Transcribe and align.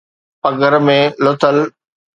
پگهر 0.41 0.73
۾ 0.87 0.99
لٿل 1.23 1.57